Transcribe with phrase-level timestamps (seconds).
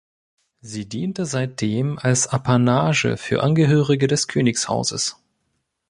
[0.61, 5.17] Sie diente seitdem als Apanage für Angehörige des Königshauses.